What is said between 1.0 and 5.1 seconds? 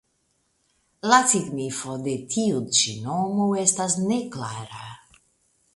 La signifo de tiu ĉi nomo estas neklara.